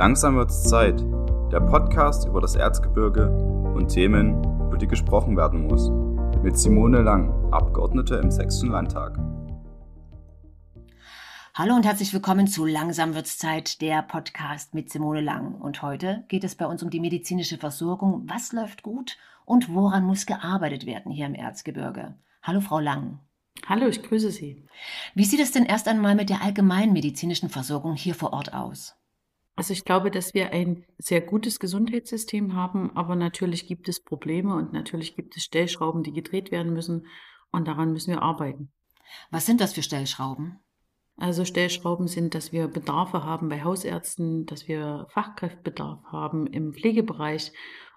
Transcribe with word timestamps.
Langsam 0.00 0.36
wird's 0.36 0.62
Zeit. 0.62 0.98
Der 1.52 1.60
Podcast 1.60 2.26
über 2.26 2.40
das 2.40 2.54
Erzgebirge 2.54 3.28
und 3.74 3.88
Themen, 3.88 4.42
über 4.66 4.78
die 4.78 4.86
gesprochen 4.86 5.36
werden 5.36 5.66
muss. 5.66 5.90
Mit 6.42 6.56
Simone 6.56 7.02
Lang, 7.02 7.52
Abgeordnete 7.52 8.14
im 8.14 8.30
Sächsischen 8.30 8.70
Landtag. 8.70 9.18
Hallo 11.52 11.74
und 11.74 11.84
herzlich 11.84 12.14
willkommen 12.14 12.46
zu 12.46 12.64
Langsam 12.64 13.14
wird's 13.14 13.36
Zeit, 13.36 13.82
der 13.82 14.00
Podcast 14.00 14.72
mit 14.72 14.90
Simone 14.90 15.20
Lang. 15.20 15.56
Und 15.56 15.82
heute 15.82 16.24
geht 16.28 16.44
es 16.44 16.54
bei 16.54 16.64
uns 16.64 16.82
um 16.82 16.88
die 16.88 17.00
medizinische 17.00 17.58
Versorgung. 17.58 18.22
Was 18.26 18.54
läuft 18.54 18.82
gut 18.82 19.18
und 19.44 19.74
woran 19.74 20.04
muss 20.04 20.24
gearbeitet 20.24 20.86
werden 20.86 21.12
hier 21.12 21.26
im 21.26 21.34
Erzgebirge? 21.34 22.14
Hallo, 22.42 22.62
Frau 22.62 22.80
Lang. 22.80 23.18
Hallo, 23.66 23.86
ich 23.86 24.02
grüße 24.02 24.30
Sie. 24.30 24.64
Wie 25.14 25.24
sieht 25.24 25.40
es 25.40 25.52
denn 25.52 25.66
erst 25.66 25.88
einmal 25.88 26.14
mit 26.14 26.30
der 26.30 26.40
allgemeinmedizinischen 26.40 27.50
Versorgung 27.50 27.96
hier 27.96 28.14
vor 28.14 28.32
Ort 28.32 28.54
aus? 28.54 28.96
Also 29.60 29.74
ich 29.74 29.84
glaube, 29.84 30.10
dass 30.10 30.32
wir 30.32 30.54
ein 30.54 30.86
sehr 30.96 31.20
gutes 31.20 31.60
Gesundheitssystem 31.60 32.54
haben, 32.54 32.96
aber 32.96 33.14
natürlich 33.14 33.66
gibt 33.66 33.90
es 33.90 34.02
Probleme 34.02 34.54
und 34.54 34.72
natürlich 34.72 35.16
gibt 35.16 35.36
es 35.36 35.42
Stellschrauben, 35.42 36.02
die 36.02 36.14
gedreht 36.14 36.50
werden 36.50 36.72
müssen 36.72 37.06
und 37.50 37.68
daran 37.68 37.92
müssen 37.92 38.10
wir 38.10 38.22
arbeiten. 38.22 38.72
Was 39.30 39.44
sind 39.44 39.60
das 39.60 39.74
für 39.74 39.82
Stellschrauben? 39.82 40.60
Also 41.18 41.44
Stellschrauben 41.44 42.08
sind, 42.08 42.34
dass 42.34 42.52
wir 42.52 42.68
Bedarfe 42.68 43.24
haben 43.24 43.50
bei 43.50 43.62
Hausärzten, 43.62 44.46
dass 44.46 44.66
wir 44.66 45.06
Fachkräftbedarf 45.10 46.04
haben 46.06 46.46
im 46.46 46.72
Pflegebereich 46.72 47.52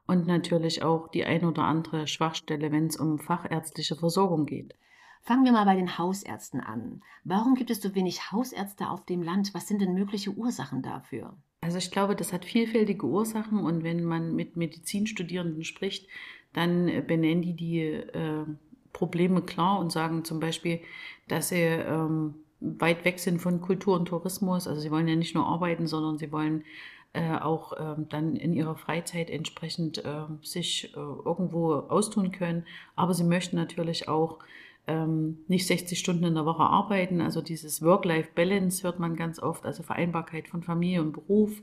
und 0.06 0.28
natürlich 0.28 0.84
auch 0.84 1.08
die 1.08 1.24
ein 1.24 1.46
oder 1.46 1.64
andere 1.64 2.08
Schwachstelle, 2.08 2.74
wenn 2.74 2.88
es 2.88 2.98
um 2.98 3.20
fachärztliche 3.20 3.96
Versorgung 3.96 4.46
geht. 4.46 4.76
Fangen 5.22 5.46
wir 5.46 5.54
mal 5.54 5.64
bei 5.64 5.78
den 5.78 5.98
Hausärzten 5.98 6.60
an. 6.60 7.02
Warum 7.24 7.56
gibt 7.56 7.70
es 7.70 7.82
so 7.82 7.96
wenig 7.96 8.34
Hausärzte 8.34 8.90
auf 8.90 9.06
dem 9.06 9.24
Land? 9.24 9.54
Was 9.54 9.70
sind 9.70 9.82
denn 9.82 9.94
mögliche 9.94 10.32
Ursachen 10.32 10.82
dafür? 10.82 11.38
Also 11.64 11.78
ich 11.78 11.92
glaube, 11.92 12.16
das 12.16 12.34
hat 12.34 12.44
vielfältige 12.44 13.06
Ursachen 13.06 13.60
und 13.60 13.84
wenn 13.84 14.04
man 14.04 14.36
mit 14.36 14.58
Medizinstudierenden 14.58 15.64
spricht, 15.64 16.08
dann 16.52 16.88
benennen 17.08 17.42
die 17.42 17.54
die 17.54 17.80
äh, 17.80 18.46
Probleme 18.92 19.42
klar 19.42 19.80
und 19.80 19.92
sagen 19.92 20.26
zum 20.26 20.42
Beispiel, 20.42 20.82
dass 21.30 21.50
sie 21.50 21.62
ähm, 21.62 22.36
weit 22.60 23.06
weg 23.06 23.18
sind 23.20 23.40
von 23.40 23.62
Kultur 23.62 23.96
und 23.96 24.08
Tourismus. 24.08 24.68
Also 24.68 24.82
sie 24.82 24.92
wollen 24.92 25.08
ja 25.08 25.16
nicht 25.16 25.36
nur 25.36 25.48
arbeiten, 25.48 25.88
sondern 25.88 26.18
sie 26.18 26.34
wollen 26.34 26.66
äh, 27.14 27.38
auch 27.38 27.72
äh, 27.74 27.96
dann 28.10 28.36
in 28.36 28.54
ihrer 28.54 28.76
Freizeit 28.76 29.30
entsprechend 29.30 30.04
äh, 30.04 30.26
sich 30.42 30.94
äh, 30.96 31.00
irgendwo 31.00 31.76
austun 31.76 32.34
können. 32.34 32.66
Aber 32.98 33.14
sie 33.14 33.24
möchten 33.24 33.56
natürlich 33.56 34.10
auch 34.10 34.40
ähm, 34.88 35.40
nicht 35.48 35.68
60 35.68 35.98
Stunden 35.98 36.26
in 36.26 36.36
der 36.36 36.46
Woche 36.46 36.64
arbeiten. 36.64 37.22
Also 37.22 37.42
dieses 37.42 37.82
Work-Life-Balance 37.82 38.84
hört 38.84 39.00
man 39.00 39.16
ganz 39.16 39.40
oft, 39.40 39.66
also 39.66 39.84
Vereinbarkeit 39.84 40.48
von 40.48 40.64
Familie 40.64 41.02
und 41.02 41.14
Beruf 41.14 41.62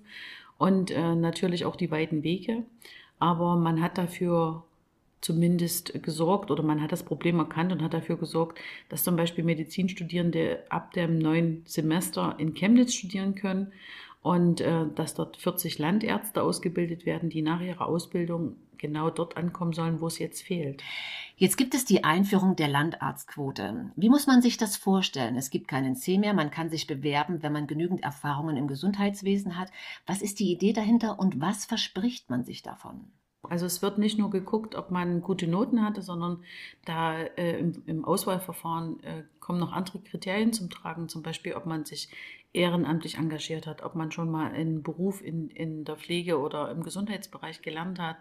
und 0.59 0.91
äh, 0.91 1.15
natürlich 1.15 1.65
auch 1.65 1.77
die 1.77 1.91
weiten 1.91 2.23
Wege. 2.23 2.65
Aber 3.19 3.57
man 3.57 3.83
hat 3.83 3.99
dafür 3.99 4.65
zumindest 5.21 6.03
gesorgt 6.03 6.51
oder 6.51 6.63
man 6.63 6.81
hat 6.81 6.93
das 6.93 7.03
Problem 7.03 7.39
erkannt 7.39 7.73
und 7.73 7.83
hat 7.83 7.93
dafür 7.93 8.17
gesorgt, 8.17 8.59
dass 8.89 9.05
zum 9.05 9.17
Beispiel 9.17 9.45
Medizinstudierende 9.45 10.65
ab 10.71 10.93
dem 10.93 11.19
neuen 11.19 11.63
Semester 11.67 12.37
in 12.39 12.55
Chemnitz 12.55 12.95
studieren 12.95 13.35
können 13.35 13.73
und 14.23 14.61
äh, 14.61 14.87
dass 14.95 15.15
dort 15.15 15.37
40 15.37 15.79
Landärzte 15.79 16.43
ausgebildet 16.43 17.07
werden, 17.07 17.31
die 17.31 17.43
nach 17.43 17.61
ihrer 17.61 17.87
Ausbildung 17.87 18.57
genau 18.77 19.11
dort 19.11 19.37
ankommen 19.37 19.73
sollen, 19.73 20.01
wo 20.01 20.07
es 20.07 20.19
jetzt 20.19 20.43
fehlt. 20.43 20.83
Jetzt 21.37 21.57
gibt 21.57 21.75
es 21.75 21.85
die 21.85 22.05
Einführung 22.05 22.57
der 22.57 22.69
Landarztquote. 22.69 23.93
Wie 23.97 24.09
muss 24.09 24.27
man 24.27 24.43
sich 24.43 24.57
das 24.57 24.77
vorstellen? 24.77 25.37
Es 25.37 25.51
gibt 25.51 25.69
keinen 25.69 25.97
C 25.97 26.19
mehr, 26.19 26.35
man 26.35 26.51
kann 26.51 26.71
sich 26.71 26.87
bewerben, 26.87 27.43
wenn 27.43 27.53
man 27.53 27.67
genügend 27.67 28.03
Erfahrungen 28.03 28.57
im 28.57 28.69
Gesundheitswesen 28.69 29.59
hat. 29.59 29.71
Was 30.07 30.23
ist 30.23 30.41
die 30.41 30.51
Idee 30.53 30.73
dahinter 30.73 31.19
und 31.19 31.41
was 31.41 31.65
verspricht 31.65 32.31
man 32.31 32.45
sich 32.45 32.63
davon? 32.63 33.13
Also 33.51 33.67
es 33.67 33.83
wird 33.83 33.99
nicht 33.99 34.19
nur 34.19 34.31
geguckt, 34.31 34.75
ob 34.75 34.91
man 34.91 35.21
gute 35.21 35.47
Noten 35.47 35.85
hatte, 35.85 36.01
sondern 36.01 36.43
da 36.85 37.19
äh, 37.21 37.59
im, 37.59 37.83
im, 37.87 38.05
Auswahlverfahren 38.05 39.03
äh, 39.03 39.23
kommen 39.41 39.61
noch 39.61 39.73
andere 39.73 39.99
Kriterien 40.01 40.53
zum 40.53 40.71
Tragen, 40.71 41.09
zum 41.09 41.23
Beispiel, 41.23 41.55
ob 41.55 41.67
man 41.67 41.85
sich 41.85 42.09
ehrenamtlich 42.53 43.19
engagiert 43.19 43.67
hat, 43.67 43.83
ob 43.83 43.95
man 43.95 44.11
schon 44.11 44.31
mal 44.31 44.51
einen 44.53 44.83
Beruf 44.83 45.23
in, 45.23 45.51
in 45.51 45.85
der 45.85 45.97
Pflege 45.97 46.41
oder 46.41 46.71
im 46.71 46.83
Gesundheitsbereich 46.83 47.61
gelernt 47.61 47.99
hat 47.99 48.17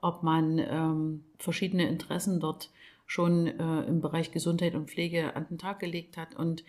ob 0.00 0.22
man 0.22 0.58
ähm, 0.58 1.24
verschiedene 1.38 1.88
Interessen 1.88 2.40
dort 2.40 2.70
schon 3.06 3.46
äh, 3.46 3.82
im 3.82 4.00
Bereich 4.00 4.32
Gesundheit 4.32 4.74
und 4.74 4.90
Pflege 4.90 5.36
an 5.36 5.46
den 5.48 5.58
Tag 5.58 5.80
gelegt 5.80 6.16
hat. 6.16 6.34
Und 6.34 6.64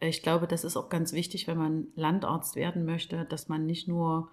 äh, 0.00 0.08
ich 0.08 0.22
glaube, 0.22 0.46
das 0.46 0.64
ist 0.64 0.76
auch 0.76 0.88
ganz 0.88 1.12
wichtig, 1.12 1.46
wenn 1.46 1.58
man 1.58 1.86
Landarzt 1.94 2.56
werden 2.56 2.84
möchte, 2.84 3.24
dass 3.26 3.48
man 3.48 3.66
nicht 3.66 3.86
nur 3.86 4.30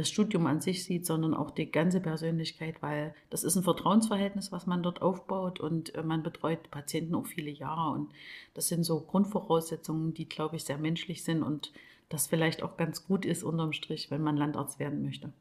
das 0.00 0.08
Studium 0.08 0.46
an 0.46 0.60
sich 0.60 0.84
sieht, 0.84 1.04
sondern 1.04 1.34
auch 1.34 1.50
die 1.50 1.70
ganze 1.70 2.00
Persönlichkeit, 2.00 2.82
weil 2.82 3.14
das 3.28 3.44
ist 3.44 3.56
ein 3.56 3.62
Vertrauensverhältnis, 3.62 4.50
was 4.50 4.66
man 4.66 4.82
dort 4.82 5.02
aufbaut 5.02 5.60
und 5.60 5.94
äh, 5.94 6.02
man 6.02 6.22
betreut 6.22 6.70
Patienten 6.70 7.14
auch 7.14 7.26
viele 7.26 7.50
Jahre 7.50 7.94
und 7.94 8.10
das 8.54 8.68
sind 8.68 8.84
so 8.84 9.00
Grundvoraussetzungen, 9.00 10.14
die, 10.14 10.28
glaube 10.28 10.56
ich, 10.56 10.64
sehr 10.64 10.78
menschlich 10.78 11.22
sind 11.22 11.42
und 11.42 11.72
das 12.08 12.26
vielleicht 12.26 12.62
auch 12.62 12.76
ganz 12.76 13.06
gut 13.06 13.24
ist 13.24 13.44
unterm 13.44 13.72
Strich, 13.72 14.10
wenn 14.10 14.22
man 14.22 14.36
Landarzt 14.36 14.78
werden 14.78 15.02
möchte. 15.02 15.32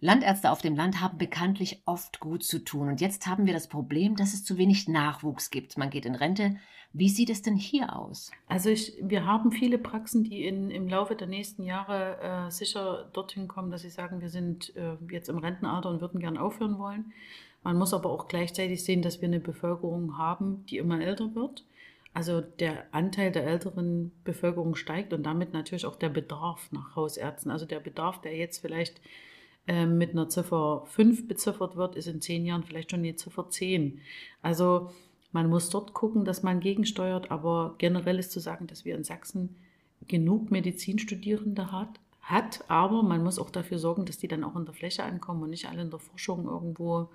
Landärzte 0.00 0.50
auf 0.50 0.60
dem 0.60 0.76
Land 0.76 1.00
haben 1.00 1.18
bekanntlich 1.18 1.82
oft 1.86 2.20
gut 2.20 2.44
zu 2.44 2.58
tun. 2.58 2.88
Und 2.88 3.00
jetzt 3.00 3.26
haben 3.26 3.46
wir 3.46 3.54
das 3.54 3.68
Problem, 3.68 4.16
dass 4.16 4.34
es 4.34 4.44
zu 4.44 4.58
wenig 4.58 4.88
Nachwuchs 4.88 5.50
gibt. 5.50 5.78
Man 5.78 5.90
geht 5.90 6.06
in 6.06 6.14
Rente. 6.14 6.56
Wie 6.92 7.08
sieht 7.08 7.30
es 7.30 7.42
denn 7.42 7.56
hier 7.56 7.94
aus? 7.94 8.30
Also 8.48 8.70
ich, 8.70 8.94
wir 9.02 9.26
haben 9.26 9.52
viele 9.52 9.78
Praxen, 9.78 10.24
die 10.24 10.46
in, 10.46 10.70
im 10.70 10.88
Laufe 10.88 11.14
der 11.14 11.26
nächsten 11.26 11.62
Jahre 11.62 12.46
äh, 12.46 12.50
sicher 12.50 13.10
dorthin 13.12 13.48
kommen, 13.48 13.70
dass 13.70 13.82
sie 13.82 13.90
sagen, 13.90 14.20
wir 14.20 14.30
sind 14.30 14.74
äh, 14.76 14.96
jetzt 15.10 15.28
im 15.28 15.38
Rentenalter 15.38 15.90
und 15.90 16.00
würden 16.00 16.20
gern 16.20 16.38
aufhören 16.38 16.78
wollen. 16.78 17.12
Man 17.62 17.76
muss 17.76 17.92
aber 17.92 18.10
auch 18.10 18.28
gleichzeitig 18.28 18.84
sehen, 18.84 19.02
dass 19.02 19.20
wir 19.20 19.28
eine 19.28 19.40
Bevölkerung 19.40 20.16
haben, 20.16 20.64
die 20.66 20.78
immer 20.78 21.00
älter 21.00 21.34
wird. 21.34 21.64
Also 22.14 22.40
der 22.40 22.86
Anteil 22.92 23.30
der 23.30 23.46
älteren 23.46 24.10
Bevölkerung 24.24 24.74
steigt 24.74 25.12
und 25.12 25.24
damit 25.24 25.52
natürlich 25.52 25.84
auch 25.84 25.96
der 25.96 26.08
Bedarf 26.08 26.72
nach 26.72 26.96
Hausärzten. 26.96 27.50
Also 27.50 27.66
der 27.66 27.80
Bedarf, 27.80 28.22
der 28.22 28.34
jetzt 28.34 28.60
vielleicht 28.60 29.02
mit 29.68 30.12
einer 30.12 30.28
Ziffer 30.28 30.84
5 30.86 31.26
beziffert 31.26 31.76
wird, 31.76 31.96
ist 31.96 32.06
in 32.06 32.20
zehn 32.20 32.46
Jahren 32.46 32.62
vielleicht 32.62 32.92
schon 32.92 33.02
die 33.02 33.16
Ziffer 33.16 33.50
10. 33.50 34.00
Also 34.40 34.90
man 35.32 35.50
muss 35.50 35.70
dort 35.70 35.92
gucken, 35.92 36.24
dass 36.24 36.42
man 36.42 36.60
gegensteuert, 36.60 37.30
aber 37.30 37.74
generell 37.78 38.18
ist 38.18 38.30
zu 38.30 38.40
sagen, 38.40 38.68
dass 38.68 38.84
wir 38.84 38.94
in 38.94 39.04
Sachsen 39.04 39.56
genug 40.06 40.50
Medizinstudierende 40.50 41.72
hat, 41.72 42.00
hat, 42.22 42.64
aber 42.68 43.02
man 43.02 43.22
muss 43.22 43.38
auch 43.38 43.50
dafür 43.50 43.78
sorgen, 43.78 44.04
dass 44.04 44.18
die 44.18 44.28
dann 44.28 44.44
auch 44.44 44.56
in 44.56 44.64
der 44.64 44.74
Fläche 44.74 45.04
ankommen 45.04 45.42
und 45.42 45.50
nicht 45.50 45.68
alle 45.68 45.82
in 45.82 45.90
der 45.90 46.00
Forschung 46.00 46.46
irgendwo 46.46 47.08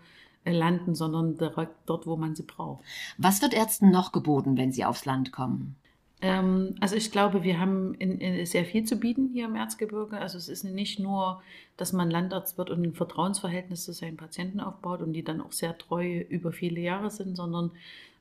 äh, 0.46 0.52
landen, 0.52 0.96
sondern 0.96 1.38
direkt 1.38 1.76
dort, 1.86 2.08
wo 2.08 2.16
man 2.16 2.36
sie 2.36 2.44
braucht. 2.44 2.84
Was 3.18 3.42
wird 3.42 3.54
Ärzten 3.54 3.92
noch 3.92 4.12
geboten, 4.12 4.58
wenn 4.58 4.72
sie 4.72 4.86
aufs 4.86 5.06
Land 5.06 5.32
kommen? 5.32 5.76
Ähm, 6.22 6.76
also 6.80 6.96
ich 6.96 7.12
glaube, 7.12 7.44
wir 7.44 7.60
haben 7.60 7.96
in, 7.96 8.20
in 8.20 8.46
sehr 8.46 8.66
viel 8.66 8.84
zu 8.84 8.98
bieten 8.98 9.30
hier 9.34 9.46
im 9.46 9.56
Erzgebirge. 9.56 10.18
Also 10.18 10.38
es 10.38 10.50
ist 10.50 10.64
nicht 10.64 11.00
nur, 11.00 11.42
dass 11.78 11.94
man 11.94 12.12
Landarzt 12.12 12.58
wird 12.58 12.70
und 12.70 12.84
ein 12.84 12.94
Vertrauensverhältnis 12.94 13.86
zu 13.86 13.94
seinen 13.94 14.18
Patienten 14.18 14.60
aufbaut 14.60 15.02
und 15.02 15.14
die 15.14 15.24
dann 15.24 15.42
auch 15.42 15.52
sehr 15.52 15.78
treu 15.78 16.20
über 16.30 16.52
viele 16.52 16.80
Jahre 16.80 17.10
sind, 17.10 17.36
sondern 17.36 17.72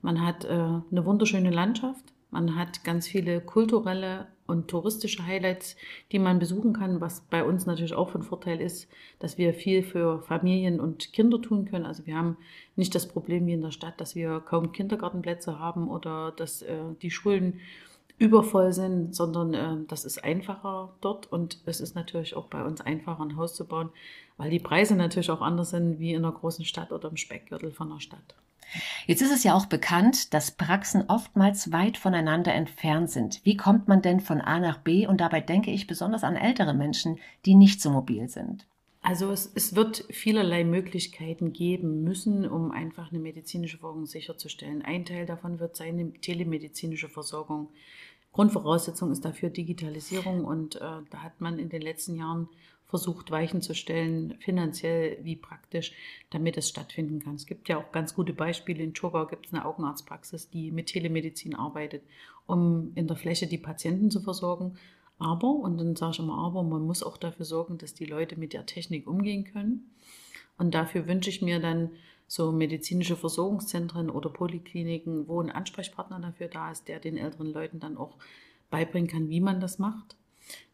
man 0.03 0.25
hat 0.25 0.45
äh, 0.45 0.49
eine 0.49 1.05
wunderschöne 1.05 1.51
Landschaft. 1.51 2.05
Man 2.31 2.57
hat 2.57 2.85
ganz 2.85 3.09
viele 3.09 3.41
kulturelle 3.41 4.29
und 4.47 4.69
touristische 4.69 5.25
Highlights, 5.25 5.77
die 6.13 6.19
man 6.19 6.39
besuchen 6.39 6.73
kann, 6.73 7.01
was 7.01 7.23
bei 7.23 7.45
uns 7.45 7.67
natürlich 7.67 7.95
auch 7.95 8.11
von 8.11 8.23
Vorteil 8.23 8.61
ist, 8.61 8.89
dass 9.19 9.39
wir 9.39 9.55
viel 9.55 9.83
für 9.83 10.21
Familien 10.23 10.81
und 10.81 11.13
Kinder 11.13 11.41
tun 11.41 11.65
können. 11.65 11.87
Also 11.87 12.07
wir 12.07 12.17
haben 12.17 12.37
nicht 12.77 12.95
das 12.95 13.09
Problem 13.09 13.47
wie 13.47 13.55
in 13.55 13.63
der 13.63 13.71
Stadt, 13.71 14.01
dass 14.01 14.15
wir 14.15 14.41
kaum 14.41 14.73
Kindergartenplätze 14.73 15.59
haben 15.59 15.89
oder 15.89 16.33
dass 16.33 16.63
äh, 16.63 16.79
die 17.01 17.11
Schulen 17.11 17.61
übervoll 18.19 18.73
sind, 18.73 19.15
sondern 19.15 19.55
äh, 19.55 19.87
das 19.89 20.05
ist 20.05 20.23
einfacher 20.23 20.95
dort 21.01 21.33
und 21.33 21.61
es 21.65 21.81
ist 21.81 21.95
natürlich 21.95 22.37
auch 22.37 22.47
bei 22.47 22.63
uns 22.63 22.81
einfacher, 22.83 23.23
ein 23.23 23.37
Haus 23.37 23.55
zu 23.55 23.67
bauen, 23.67 23.89
weil 24.37 24.51
die 24.51 24.59
Preise 24.59 24.95
natürlich 24.95 25.31
auch 25.31 25.41
anders 25.41 25.71
sind 25.71 25.99
wie 25.99 26.13
in 26.13 26.25
einer 26.25 26.35
großen 26.35 26.67
Stadt 26.67 26.93
oder 26.93 27.09
im 27.09 27.17
Speckgürtel 27.17 27.73
von 27.73 27.91
einer 27.91 28.01
Stadt. 28.01 28.35
Jetzt 29.07 29.23
ist 29.23 29.33
es 29.33 29.45
ja 29.45 29.55
auch 29.55 29.67
bekannt, 29.67 30.35
dass 30.35 30.51
Praxen 30.51 31.05
oftmals 31.09 31.73
weit 31.73 31.97
voneinander 31.99 32.55
entfernt 32.55 33.11
sind. 33.11 33.41
Wie 33.45 33.57
kommt 33.57 33.89
man 33.89 34.03
denn 34.03 34.21
von 34.21 34.41
A 34.41 34.59
nach 34.59 34.79
B? 34.79 35.07
Und 35.07 35.21
dabei 35.21 35.41
denke 35.41 35.71
ich 35.71 35.87
besonders 35.87 36.25
an 36.25 36.37
ältere 36.37 36.75
Menschen, 36.75 37.19
die 37.47 37.55
nicht 37.55 37.81
so 37.81 37.91
mobil 37.91 38.29
sind. 38.29 38.67
Also 39.03 39.31
es, 39.31 39.51
es 39.55 39.75
wird 39.75 40.05
vielerlei 40.11 40.63
Möglichkeiten 40.63 41.53
geben 41.53 42.05
müssen, 42.05 42.47
um 42.47 42.71
einfach 42.71 43.11
eine 43.11 43.19
medizinische 43.19 43.79
Versorgung 43.79 44.07
sicherzustellen. 44.07 44.83
Ein 44.83 45.07
Teil 45.07 45.25
davon 45.25 45.59
wird 45.59 45.75
sein, 45.75 45.99
eine 45.99 46.13
telemedizinische 46.13 47.09
Versorgung. 47.09 47.71
Grundvoraussetzung 48.33 49.11
ist 49.11 49.25
dafür 49.25 49.51
Digitalisierung 49.51 50.45
und 50.45 50.77
äh, 50.77 50.81
da 51.11 51.23
hat 51.23 51.41
man 51.41 51.59
in 51.59 51.71
den 51.71 51.83
letzten 51.83 52.17
Jahren 52.17 52.49
versucht, 52.91 53.31
Weichen 53.31 53.63
zu 53.63 53.75
stellen, 53.75 54.35
finanziell 54.41 55.19
wie 55.23 55.37
praktisch, 55.37 55.93
damit 56.31 56.57
es 56.57 56.69
stattfinden 56.69 57.21
kann. 57.21 57.37
Es 57.37 57.47
gibt 57.47 57.69
ja 57.69 57.79
auch 57.79 57.93
ganz 57.93 58.15
gute 58.15 58.33
Beispiele. 58.33 58.83
In 58.83 58.93
Chogau 58.93 59.27
gibt 59.27 59.47
es 59.47 59.55
eine 59.55 59.65
Augenarztpraxis, 59.65 60.51
die 60.51 60.71
mit 60.71 60.87
Telemedizin 60.87 61.55
arbeitet, 61.55 62.03
um 62.47 62.93
in 62.97 63.07
der 63.07 63.17
Fläche 63.17 63.47
die 63.47 63.59
Patienten 63.59 64.11
zu 64.11 64.21
versorgen. 64.21 64.77
Aber, 65.19 65.51
und 65.51 65.79
dann 65.79 65.97
sage 65.97 66.13
ich 66.15 66.19
immer 66.19 66.39
aber, 66.39 66.63
man 66.63 66.83
muss 66.83 67.03
auch 67.03 67.17
dafür 67.17 67.45
sorgen, 67.45 67.79
dass 67.79 67.95
die 67.95 68.07
Leute 68.07 68.39
mit 68.39 68.53
der 68.53 68.67
Technik 68.67 69.07
umgehen 69.07 69.45
können. 69.45 69.91
Und 70.59 70.75
dafür 70.75 71.07
wünsche 71.07 71.31
ich 71.31 71.43
mir 71.43 71.61
dann 71.61 71.91
so 72.27 72.53
medizinische 72.53 73.17
Versorgungszentren 73.17 74.11
oder 74.11 74.31
Polikliniken, 74.31 75.27
wo 75.29 75.41
ein 75.41 75.51
Ansprechpartner 75.51 76.21
dafür 76.21 76.49
da 76.49 76.71
ist, 76.71 76.89
der 76.89 77.01
den 77.01 77.17
älteren 77.17 77.53
Leuten 77.53 77.81
dann 77.81 77.97
auch 77.97 78.17
beibringen 78.71 79.11
kann, 79.11 79.29
wie 79.29 79.41
man 79.41 79.61
das 79.61 79.79
macht. 79.79 80.17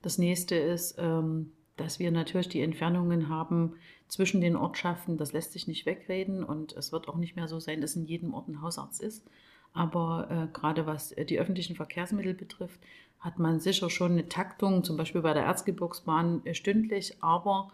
Das 0.03 0.19
nächste 0.19 0.55
ist, 0.55 0.97
ähm, 0.99 1.53
dass 1.77 1.99
wir 1.99 2.11
natürlich 2.11 2.49
die 2.49 2.63
Entfernungen 2.63 3.29
haben 3.29 3.75
zwischen 4.09 4.41
den 4.41 4.57
Ortschaften. 4.57 5.17
Das 5.17 5.33
lässt 5.33 5.53
sich 5.53 5.69
nicht 5.69 5.87
wegreden 5.87 6.45
und 6.45 6.73
es 6.73 6.93
wird 6.93 7.09
auch 7.09 7.17
nicht 7.17 7.37
mehr 7.37 7.49
so 7.49 7.61
sein, 7.61 7.81
dass 7.81 7.97
in 7.97 8.07
jedem 8.07 8.35
Ort 8.35 8.49
ein 8.49 8.63
Hausarzt 8.63 9.03
ist. 9.03 9.27
Aber 9.73 10.29
äh, 10.31 10.59
gerade 10.59 10.87
was 10.87 11.13
äh, 11.13 11.25
die 11.25 11.39
öffentlichen 11.39 11.77
Verkehrsmittel 11.77 12.33
betrifft, 12.35 12.81
hat 13.21 13.39
man 13.39 13.61
sicher 13.61 13.91
schon 13.91 14.13
eine 14.13 14.29
Taktung, 14.29 14.85
zum 14.85 14.97
Beispiel 14.97 15.21
bei 15.21 15.35
der 15.35 15.45
Erzgebirgsbahn 15.45 16.47
äh, 16.47 16.55
stündlich. 16.55 17.17
Aber 17.21 17.71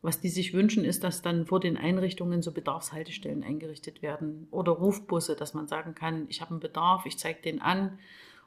was 0.00 0.20
die 0.20 0.28
sich 0.28 0.54
wünschen, 0.54 0.84
ist, 0.84 1.04
dass 1.04 1.20
dann 1.20 1.46
vor 1.46 1.60
den 1.60 1.76
Einrichtungen 1.76 2.40
so 2.40 2.52
Bedarfshaltestellen 2.52 3.42
eingerichtet 3.42 4.02
werden 4.02 4.48
oder 4.50 4.72
Rufbusse, 4.72 5.36
dass 5.36 5.52
man 5.52 5.68
sagen 5.68 5.94
kann, 5.94 6.26
ich 6.28 6.40
habe 6.40 6.52
einen 6.52 6.60
Bedarf, 6.60 7.04
ich 7.06 7.18
zeige 7.18 7.42
den 7.42 7.60
an 7.60 7.98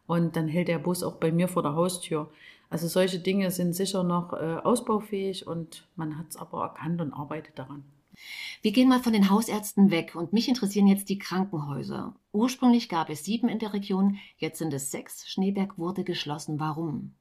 und 0.07 0.35
dann 0.35 0.47
hält 0.47 0.67
der 0.67 0.79
Bus 0.79 1.03
auch 1.03 1.17
bei 1.17 1.31
mir 1.31 1.47
vor 1.47 1.61
der 1.61 1.75
Haustür. 1.75 2.31
Also 2.69 2.87
solche 2.87 3.19
Dinge 3.19 3.49
sind 3.51 3.73
sicher 3.73 4.03
noch 4.03 4.33
äh, 4.33 4.57
ausbaufähig 4.63 5.47
und 5.47 5.87
man 5.95 6.17
hat 6.17 6.29
es 6.29 6.37
aber 6.37 6.63
erkannt 6.63 7.01
und 7.01 7.13
arbeitet 7.13 7.57
daran. 7.57 7.83
Wir 8.61 8.71
gehen 8.71 8.89
mal 8.89 8.99
von 8.99 9.13
den 9.13 9.29
Hausärzten 9.29 9.91
weg 9.91 10.15
und 10.15 10.33
mich 10.33 10.49
interessieren 10.49 10.87
jetzt 10.87 11.09
die 11.09 11.17
Krankenhäuser. 11.17 12.15
Ursprünglich 12.31 12.89
gab 12.89 13.09
es 13.09 13.23
sieben 13.23 13.47
in 13.47 13.59
der 13.59 13.73
Region, 13.73 14.17
jetzt 14.37 14.59
sind 14.59 14.73
es 14.73 14.91
sechs. 14.91 15.27
Schneeberg 15.29 15.77
wurde 15.77 16.03
geschlossen. 16.03 16.59
Warum? 16.59 17.13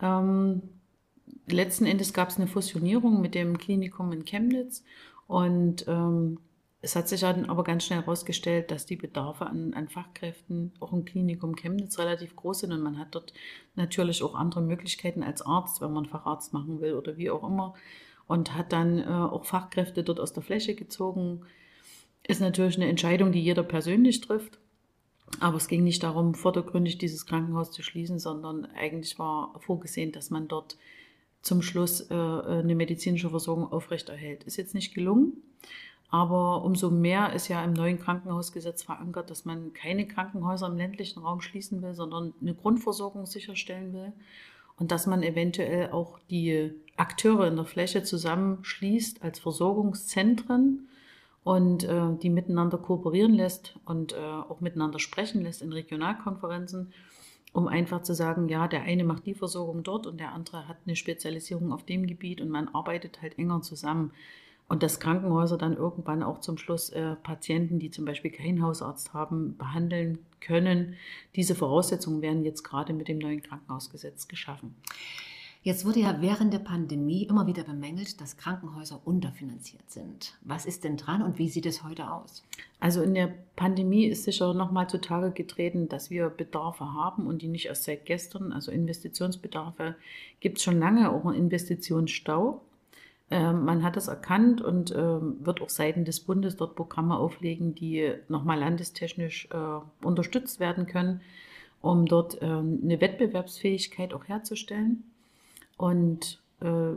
Ähm, 0.00 0.62
letzten 1.46 1.86
Endes 1.86 2.12
gab 2.12 2.28
es 2.28 2.36
eine 2.36 2.46
Fusionierung 2.46 3.20
mit 3.20 3.34
dem 3.34 3.58
Klinikum 3.58 4.12
in 4.12 4.24
Chemnitz 4.24 4.84
und 5.26 5.86
ähm, 5.88 6.38
es 6.84 6.94
hat 6.94 7.08
sich 7.08 7.20
dann 7.20 7.46
aber 7.46 7.64
ganz 7.64 7.84
schnell 7.84 8.00
herausgestellt, 8.00 8.70
dass 8.70 8.84
die 8.84 8.96
Bedarfe 8.96 9.46
an, 9.46 9.72
an, 9.72 9.88
Fachkräften 9.88 10.72
auch 10.80 10.92
im 10.92 11.04
Klinikum 11.04 11.56
Chemnitz 11.56 11.98
relativ 11.98 12.36
groß 12.36 12.60
sind 12.60 12.72
und 12.72 12.82
man 12.82 12.98
hat 12.98 13.14
dort 13.14 13.32
natürlich 13.74 14.22
auch 14.22 14.34
andere 14.34 14.60
Möglichkeiten 14.60 15.22
als 15.22 15.42
Arzt, 15.42 15.80
wenn 15.80 15.92
man 15.92 16.06
Facharzt 16.06 16.52
machen 16.52 16.80
will 16.80 16.94
oder 16.94 17.16
wie 17.16 17.30
auch 17.30 17.42
immer 17.42 17.74
und 18.26 18.54
hat 18.54 18.72
dann 18.72 18.98
äh, 18.98 19.06
auch 19.06 19.46
Fachkräfte 19.46 20.02
dort 20.02 20.20
aus 20.20 20.32
der 20.32 20.42
Fläche 20.42 20.74
gezogen. 20.74 21.42
Ist 22.26 22.40
natürlich 22.40 22.76
eine 22.76 22.88
Entscheidung, 22.88 23.32
die 23.32 23.42
jeder 23.42 23.62
persönlich 23.62 24.20
trifft. 24.20 24.58
Aber 25.40 25.56
es 25.56 25.68
ging 25.68 25.84
nicht 25.84 26.02
darum, 26.02 26.34
vordergründig 26.34 26.98
dieses 26.98 27.26
Krankenhaus 27.26 27.70
zu 27.70 27.82
schließen, 27.82 28.18
sondern 28.18 28.66
eigentlich 28.66 29.18
war 29.18 29.58
vorgesehen, 29.58 30.12
dass 30.12 30.30
man 30.30 30.48
dort 30.48 30.76
zum 31.42 31.60
Schluss 31.60 32.10
äh, 32.10 32.14
eine 32.14 32.74
medizinische 32.74 33.30
Versorgung 33.30 33.70
aufrechterhält. 33.72 34.44
Ist 34.44 34.56
jetzt 34.56 34.74
nicht 34.74 34.94
gelungen, 34.94 35.42
aber 36.10 36.64
umso 36.64 36.90
mehr 36.90 37.32
ist 37.32 37.48
ja 37.48 37.64
im 37.64 37.72
neuen 37.72 37.98
Krankenhausgesetz 37.98 38.82
verankert, 38.82 39.30
dass 39.30 39.44
man 39.44 39.72
keine 39.72 40.06
Krankenhäuser 40.06 40.68
im 40.68 40.76
ländlichen 40.76 41.20
Raum 41.20 41.40
schließen 41.40 41.82
will, 41.82 41.94
sondern 41.94 42.34
eine 42.40 42.54
Grundversorgung 42.54 43.26
sicherstellen 43.26 43.92
will 43.92 44.12
und 44.76 44.90
dass 44.90 45.06
man 45.06 45.22
eventuell 45.22 45.90
auch 45.90 46.18
die 46.30 46.72
Akteure 46.96 47.46
in 47.46 47.56
der 47.56 47.64
Fläche 47.64 48.02
zusammenschließt 48.02 49.22
als 49.22 49.38
Versorgungszentren 49.38 50.88
und 51.44 51.84
äh, 51.84 52.16
die 52.22 52.30
miteinander 52.30 52.78
kooperieren 52.78 53.34
lässt 53.34 53.78
und 53.84 54.14
äh, 54.14 54.16
auch 54.16 54.60
miteinander 54.60 54.98
sprechen 54.98 55.42
lässt 55.42 55.62
in 55.62 55.72
Regionalkonferenzen, 55.72 56.92
um 57.52 57.68
einfach 57.68 58.02
zu 58.02 58.14
sagen, 58.14 58.48
ja, 58.48 58.66
der 58.66 58.82
eine 58.82 59.04
macht 59.04 59.26
die 59.26 59.34
Versorgung 59.34 59.82
dort 59.82 60.06
und 60.06 60.18
der 60.18 60.32
andere 60.32 60.66
hat 60.66 60.78
eine 60.86 60.96
Spezialisierung 60.96 61.72
auf 61.72 61.84
dem 61.84 62.06
Gebiet 62.06 62.40
und 62.40 62.48
man 62.48 62.68
arbeitet 62.68 63.22
halt 63.22 63.38
enger 63.38 63.60
zusammen. 63.62 64.12
Und 64.68 64.82
dass 64.82 64.98
Krankenhäuser 64.98 65.58
dann 65.58 65.76
irgendwann 65.76 66.22
auch 66.22 66.40
zum 66.40 66.56
Schluss 66.56 66.90
äh, 66.90 67.16
Patienten, 67.16 67.78
die 67.78 67.90
zum 67.90 68.04
Beispiel 68.04 68.30
keinen 68.30 68.62
Hausarzt 68.62 69.12
haben, 69.12 69.56
behandeln 69.56 70.18
können. 70.40 70.94
Diese 71.36 71.54
Voraussetzungen 71.54 72.22
werden 72.22 72.44
jetzt 72.44 72.62
gerade 72.62 72.92
mit 72.92 73.08
dem 73.08 73.18
neuen 73.18 73.42
Krankenhausgesetz 73.42 74.26
geschaffen. 74.26 74.74
Jetzt 75.64 75.86
wurde 75.86 76.00
ja 76.00 76.20
während 76.20 76.52
der 76.52 76.58
Pandemie 76.58 77.22
immer 77.22 77.46
wieder 77.46 77.64
bemängelt, 77.64 78.20
dass 78.20 78.36
Krankenhäuser 78.36 79.00
unterfinanziert 79.02 79.90
sind. 79.90 80.34
Was 80.42 80.66
ist 80.66 80.84
denn 80.84 80.98
dran 80.98 81.22
und 81.22 81.38
wie 81.38 81.48
sieht 81.48 81.64
es 81.64 81.82
heute 81.82 82.12
aus? 82.12 82.44
Also 82.80 83.00
in 83.00 83.14
der 83.14 83.32
Pandemie 83.56 84.04
ist 84.04 84.24
sicher 84.24 84.52
nochmal 84.52 84.90
zutage 84.90 85.30
getreten, 85.30 85.88
dass 85.88 86.10
wir 86.10 86.28
Bedarfe 86.28 86.92
haben 86.92 87.26
und 87.26 87.40
die 87.40 87.48
nicht 87.48 87.64
erst 87.64 87.84
seit 87.84 88.04
gestern. 88.04 88.52
Also 88.52 88.70
Investitionsbedarfe 88.72 89.96
gibt 90.40 90.58
es 90.58 90.64
schon 90.64 90.78
lange, 90.78 91.10
auch 91.10 91.24
einen 91.24 91.38
Investitionsstau. 91.38 92.60
Ähm, 93.30 93.64
man 93.64 93.82
hat 93.82 93.96
das 93.96 94.08
erkannt 94.08 94.60
und 94.60 94.94
ähm, 94.94 95.38
wird 95.40 95.62
auch 95.62 95.70
seitens 95.70 96.06
des 96.06 96.20
Bundes 96.20 96.56
dort 96.56 96.76
Programme 96.76 97.16
auflegen, 97.16 97.74
die 97.74 98.12
nochmal 98.28 98.58
landestechnisch 98.58 99.48
äh, 99.50 100.06
unterstützt 100.06 100.60
werden 100.60 100.86
können, 100.86 101.22
um 101.80 102.06
dort 102.06 102.38
ähm, 102.42 102.80
eine 102.82 103.00
Wettbewerbsfähigkeit 103.00 104.12
auch 104.12 104.28
herzustellen. 104.28 105.04
Und 105.76 106.42
äh, 106.60 106.92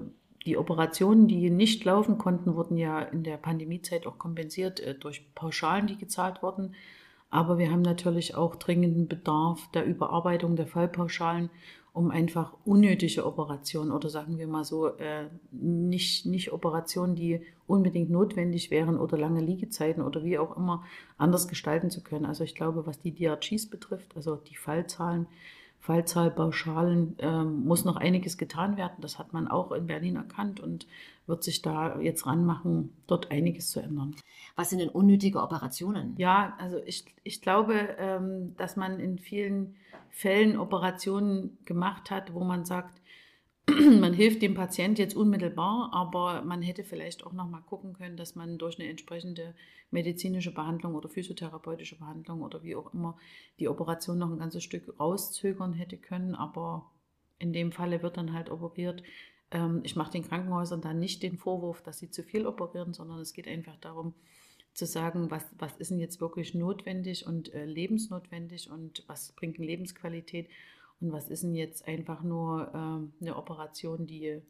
die 0.45 0.57
Operationen, 0.57 1.27
die 1.27 1.49
nicht 1.49 1.83
laufen 1.83 2.17
konnten, 2.17 2.55
wurden 2.55 2.77
ja 2.77 3.01
in 3.01 3.23
der 3.23 3.37
Pandemiezeit 3.37 4.05
auch 4.07 4.17
kompensiert 4.17 4.79
äh, 4.79 4.95
durch 4.95 5.33
Pauschalen, 5.33 5.87
die 5.87 5.97
gezahlt 5.97 6.41
wurden. 6.43 6.75
Aber 7.29 7.57
wir 7.57 7.71
haben 7.71 7.81
natürlich 7.81 8.35
auch 8.35 8.55
dringenden 8.55 9.07
Bedarf 9.07 9.69
der 9.73 9.85
Überarbeitung 9.85 10.55
der 10.55 10.67
Fallpauschalen 10.67 11.49
um 11.97 12.11
einfach 12.11 12.53
unnötige 12.63 13.25
Operationen 13.25 13.91
oder 13.91 14.09
sagen 14.09 14.37
wir 14.37 14.47
mal 14.47 14.63
so, 14.63 14.87
äh, 14.97 15.25
nicht, 15.51 16.27
nicht 16.27 16.53
Operationen, 16.53 17.15
die 17.15 17.41
unbedingt 17.65 18.11
notwendig 18.11 18.69
wären 18.69 18.99
oder 18.99 19.17
lange 19.17 19.41
Liegezeiten 19.41 20.03
oder 20.03 20.23
wie 20.23 20.37
auch 20.37 20.55
immer 20.55 20.85
anders 21.17 21.47
gestalten 21.47 21.89
zu 21.89 22.03
können. 22.03 22.25
Also 22.25 22.43
ich 22.43 22.53
glaube, 22.53 22.85
was 22.85 22.99
die 22.99 23.13
DRGs 23.13 23.67
betrifft, 23.69 24.15
also 24.15 24.35
die 24.35 24.55
Fallzahlen, 24.55 25.25
Fallzahlpauschalen, 25.79 27.17
äh, 27.19 27.43
muss 27.43 27.85
noch 27.85 27.95
einiges 27.95 28.37
getan 28.37 28.77
werden. 28.77 28.97
Das 28.99 29.19
hat 29.19 29.33
man 29.33 29.47
auch 29.47 29.71
in 29.71 29.87
Berlin 29.87 30.17
erkannt 30.17 30.59
und 30.59 30.87
wird 31.27 31.43
sich 31.43 31.61
da 31.61 31.99
jetzt 31.99 32.25
ranmachen, 32.25 32.93
dort 33.07 33.31
einiges 33.31 33.69
zu 33.69 33.79
ändern. 33.79 34.15
Was 34.55 34.69
sind 34.69 34.79
denn 34.79 34.89
unnötige 34.89 35.41
Operationen? 35.41 36.15
Ja, 36.17 36.55
also 36.59 36.77
ich, 36.85 37.05
ich 37.23 37.41
glaube, 37.41 37.95
ähm, 37.99 38.55
dass 38.57 38.75
man 38.75 38.99
in 38.99 39.19
vielen 39.19 39.75
Fällen 40.09 40.57
Operationen 40.57 41.57
gemacht 41.65 42.11
hat, 42.11 42.33
wo 42.33 42.43
man 42.43 42.65
sagt, 42.65 43.01
man 43.99 44.13
hilft 44.13 44.41
dem 44.41 44.53
Patient 44.53 44.97
jetzt 44.97 45.15
unmittelbar, 45.15 45.89
aber 45.93 46.41
man 46.43 46.61
hätte 46.61 46.83
vielleicht 46.83 47.25
auch 47.25 47.33
noch 47.33 47.47
mal 47.47 47.61
gucken 47.61 47.93
können, 47.93 48.17
dass 48.17 48.35
man 48.35 48.57
durch 48.57 48.79
eine 48.79 48.89
entsprechende 48.89 49.55
medizinische 49.91 50.53
Behandlung 50.53 50.95
oder 50.95 51.09
physiotherapeutische 51.09 51.97
Behandlung 51.97 52.41
oder 52.41 52.63
wie 52.63 52.75
auch 52.75 52.93
immer 52.93 53.17
die 53.59 53.67
Operation 53.67 54.17
noch 54.17 54.31
ein 54.31 54.39
ganzes 54.39 54.63
Stück 54.63 54.99
rauszögern 54.99 55.73
hätte 55.73 55.97
können. 55.97 56.35
Aber 56.35 56.91
in 57.39 57.53
dem 57.53 57.71
Falle 57.71 58.01
wird 58.01 58.17
dann 58.17 58.33
halt 58.33 58.49
operiert. 58.49 59.03
Ähm, 59.51 59.81
ich 59.83 59.95
mache 59.95 60.11
den 60.11 60.23
Krankenhäusern 60.23 60.81
dann 60.81 60.99
nicht 60.99 61.23
den 61.23 61.37
Vorwurf, 61.37 61.81
dass 61.81 61.99
sie 61.99 62.09
zu 62.09 62.23
viel 62.23 62.47
operieren, 62.47 62.93
sondern 62.93 63.19
es 63.19 63.33
geht 63.33 63.47
einfach 63.47 63.77
darum, 63.77 64.13
zu 64.73 64.85
sagen, 64.85 65.31
was, 65.31 65.43
was 65.57 65.75
ist 65.77 65.89
denn 65.89 65.99
jetzt 65.99 66.21
wirklich 66.21 66.53
notwendig 66.53 67.25
und 67.25 67.51
äh, 67.53 67.65
lebensnotwendig 67.65 68.69
und 68.69 69.03
was 69.07 69.31
bringt 69.31 69.57
Lebensqualität 69.57 70.49
und 70.99 71.11
was 71.11 71.29
ist 71.29 71.43
denn 71.43 71.55
jetzt 71.55 71.87
einfach 71.87 72.23
nur 72.23 72.71
äh, 72.73 73.23
eine 73.23 73.35
Operation, 73.35 74.07
die 74.07 74.41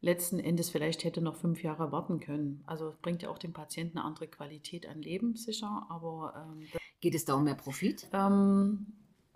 letzten 0.00 0.38
Endes 0.38 0.70
vielleicht 0.70 1.04
hätte 1.04 1.20
noch 1.20 1.36
fünf 1.36 1.62
Jahre 1.62 1.92
warten 1.92 2.20
können. 2.20 2.62
Also 2.66 2.94
bringt 3.02 3.22
ja 3.22 3.30
auch 3.30 3.38
dem 3.38 3.52
Patienten 3.52 3.98
eine 3.98 4.06
andere 4.06 4.28
Qualität 4.28 4.86
an 4.86 5.02
Leben 5.02 5.36
sicher, 5.36 5.86
aber 5.88 6.34
ähm, 6.36 6.66
geht 7.00 7.14
es 7.14 7.24
da 7.24 7.34
um 7.34 7.44
mehr 7.44 7.54
Profit? 7.54 8.08
Ähm, 8.12 8.86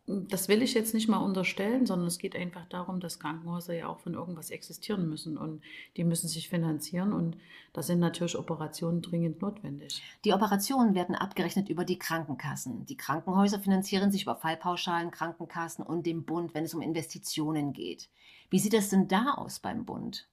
das 0.06 0.48
will 0.48 0.60
ich 0.60 0.74
jetzt 0.74 0.92
nicht 0.92 1.08
mal 1.08 1.18
unterstellen, 1.18 1.86
sondern 1.86 2.08
es 2.08 2.18
geht 2.18 2.36
einfach 2.36 2.66
darum, 2.66 3.00
dass 3.00 3.18
Krankenhäuser 3.18 3.72
ja 3.72 3.88
auch 3.88 4.00
von 4.00 4.12
irgendwas 4.12 4.50
existieren 4.50 5.08
müssen 5.08 5.38
und 5.38 5.62
die 5.96 6.04
müssen 6.04 6.28
sich 6.28 6.50
finanzieren 6.50 7.14
und 7.14 7.38
da 7.72 7.82
sind 7.82 8.00
natürlich 8.00 8.36
Operationen 8.36 9.00
dringend 9.00 9.40
notwendig. 9.40 10.02
Die 10.26 10.34
Operationen 10.34 10.94
werden 10.94 11.14
abgerechnet 11.14 11.70
über 11.70 11.86
die 11.86 11.98
Krankenkassen. 11.98 12.84
Die 12.84 12.98
Krankenhäuser 12.98 13.60
finanzieren 13.60 14.12
sich 14.12 14.24
über 14.24 14.36
Fallpauschalen, 14.36 15.10
Krankenkassen 15.10 15.84
und 15.84 16.04
dem 16.04 16.24
Bund, 16.24 16.52
wenn 16.52 16.64
es 16.64 16.74
um 16.74 16.82
Investitionen 16.82 17.72
geht. 17.72 18.10
Wie 18.50 18.58
sieht 18.58 18.74
das 18.74 18.90
denn 18.90 19.08
da 19.08 19.34
aus 19.34 19.58
beim 19.58 19.86
Bund? 19.86 20.28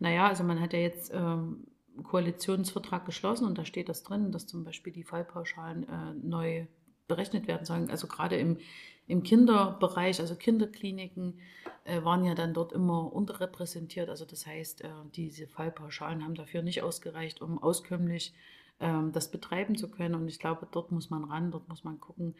Naja, 0.00 0.26
also 0.26 0.42
man 0.42 0.60
hat 0.60 0.72
ja 0.72 0.80
jetzt 0.80 1.12
ähm, 1.14 1.68
Koalitionsvertrag 2.02 3.06
geschlossen 3.06 3.46
und 3.46 3.56
da 3.56 3.64
steht 3.64 3.88
das 3.88 4.02
drin, 4.02 4.32
dass 4.32 4.48
zum 4.48 4.64
Beispiel 4.64 4.92
die 4.92 5.04
Fallpauschalen 5.04 5.84
äh, 5.84 6.14
neu 6.14 6.66
berechnet 7.08 7.46
werden 7.46 7.64
sollen. 7.64 7.90
Also 7.90 8.06
gerade 8.06 8.36
im 8.36 8.58
im 9.06 9.22
Kinderbereich, 9.22 10.20
also 10.20 10.34
Kinderkliniken, 10.34 11.40
äh, 11.84 12.02
waren 12.04 12.24
ja 12.24 12.34
dann 12.34 12.54
dort 12.54 12.72
immer 12.72 13.12
unterrepräsentiert. 13.12 14.08
Also 14.08 14.24
das 14.24 14.46
heißt, 14.46 14.82
äh, 14.84 14.88
diese 15.14 15.46
Fallpauschalen 15.46 16.24
haben 16.24 16.34
dafür 16.34 16.62
nicht 16.62 16.82
ausgereicht, 16.82 17.40
um 17.42 17.62
auskömmlich 17.62 18.32
ähm, 18.80 19.12
das 19.12 19.30
betreiben 19.30 19.76
zu 19.76 19.90
können. 19.90 20.14
Und 20.14 20.28
ich 20.28 20.38
glaube, 20.38 20.68
dort 20.70 20.92
muss 20.92 21.10
man 21.10 21.24
ran, 21.24 21.50
dort 21.50 21.68
muss 21.68 21.84
man 21.84 22.00
gucken, 22.00 22.34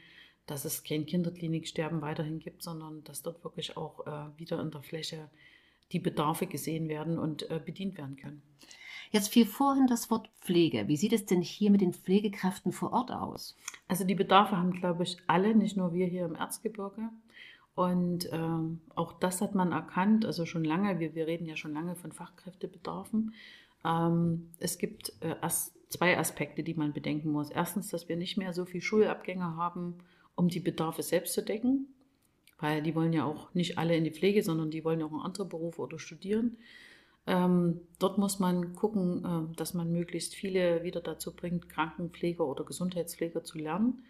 dass 0.47 0.65
es 0.65 0.83
kein 0.83 1.07
Kinderkliniksterben 1.07 2.03
weiterhin 2.03 2.39
gibt, 2.39 2.63
sondern 2.63 3.05
dass 3.05 3.23
dort 3.23 3.43
wirklich 3.45 3.77
auch 3.77 4.07
äh, 4.07 4.39
wieder 4.39 4.61
in 4.61 4.71
der 4.71 4.83
Fläche 4.83 5.31
die 5.91 5.99
Bedarfe 5.99 6.47
gesehen 6.47 6.89
werden 6.89 7.19
und 7.19 7.51
äh, 7.51 7.61
bedient 7.65 7.99
werden 7.99 8.17
können. 8.17 8.43
Jetzt 9.11 9.29
fiel 9.29 9.45
vorhin 9.45 9.87
das 9.87 10.11
Wort 10.11 10.31
Pflege. 10.41 10.89
Wie 10.89 10.97
sieht 10.97 11.13
es 11.13 11.27
denn 11.27 11.43
hier 11.43 11.71
mit 11.71 11.83
den 11.83 11.93
Pflegekräften 11.93 12.73
vor 12.73 12.93
Ort 12.93 13.11
aus? 13.11 13.57
Also 13.87 14.05
die 14.05 14.15
Bedarfe 14.15 14.57
haben, 14.57 14.73
glaube 14.73 15.03
ich, 15.03 15.19
alle, 15.27 15.55
nicht 15.55 15.77
nur 15.77 15.93
wir 15.93 16.07
hier 16.07 16.25
im 16.25 16.35
Erzgebirge. 16.35 17.11
Und 17.75 18.29
ähm, 18.33 18.81
auch 18.95 19.13
das 19.13 19.43
hat 19.43 19.55
man 19.55 19.73
erkannt, 19.73 20.25
also 20.25 20.47
schon 20.47 20.65
lange, 20.65 20.99
wir, 20.99 21.15
wir 21.15 21.27
reden 21.27 21.47
ja 21.47 21.57
schon 21.57 21.75
lange 21.75 21.95
von 21.95 22.13
Fachkräftebedarfen. 22.13 23.35
Ähm, 23.85 24.51
es 24.59 24.79
gibt 24.79 25.13
äh, 25.21 25.37
as 25.41 25.75
zwei 25.89 26.19
Aspekte, 26.19 26.63
die 26.63 26.75
man 26.75 26.95
bedenken 26.95 27.31
muss. 27.31 27.51
Erstens, 27.51 27.89
dass 27.89 28.09
wir 28.09 28.17
nicht 28.17 28.39
mehr 28.39 28.55
so 28.55 28.65
viel 28.65 28.81
Schulabgänger 28.81 29.57
haben, 29.57 29.99
um 30.35 30.49
die 30.49 30.61
Bedarfe 30.61 31.03
selbst 31.03 31.35
zu 31.35 31.43
decken, 31.43 31.89
weil 32.63 32.83
die 32.83 32.95
wollen 32.95 33.13
ja 33.13 33.25
auch 33.25 33.53
nicht 33.55 33.77
alle 33.77 33.97
in 33.97 34.05
die 34.05 34.13
Pflege, 34.13 34.43
sondern 34.43 34.71
die 34.71 34.85
wollen 34.85 35.03
auch 35.03 35.13
in 35.13 35.21
andere 35.21 35.45
Berufe 35.45 35.83
oder 35.83 35.99
studieren. 35.99 36.57
Ähm, 37.27 37.81
dort 37.99 38.19
muss 38.19 38.39
man 38.39 38.75
gucken, 38.75 39.25
äh, 39.25 39.57
dass 39.57 39.75
man 39.75 39.93
möglichst 39.93 40.35
viele 40.35 40.83
wieder 40.83 41.01
dazu 41.01 41.35
bringt, 41.35 41.69
Krankenpfleger 41.69 42.47
oder 42.47 42.65
Gesundheitspfleger 42.65 43.45
zu 43.45 43.59
lernen. 43.59 44.05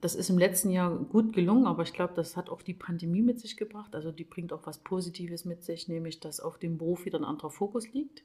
Das 0.00 0.14
ist 0.14 0.30
im 0.30 0.38
letzten 0.38 0.70
Jahr 0.70 0.94
gut 0.96 1.32
gelungen, 1.32 1.66
aber 1.66 1.82
ich 1.82 1.92
glaube, 1.92 2.14
das 2.14 2.36
hat 2.36 2.50
auch 2.50 2.62
die 2.62 2.74
Pandemie 2.74 3.22
mit 3.22 3.40
sich 3.40 3.56
gebracht. 3.56 3.94
Also 3.94 4.12
die 4.12 4.24
bringt 4.24 4.52
auch 4.52 4.64
was 4.64 4.78
Positives 4.78 5.44
mit 5.44 5.64
sich, 5.64 5.88
nämlich 5.88 6.20
dass 6.20 6.40
auf 6.40 6.58
dem 6.58 6.78
Beruf 6.78 7.04
wieder 7.04 7.18
ein 7.18 7.24
anderer 7.24 7.50
Fokus 7.50 7.92
liegt. 7.92 8.22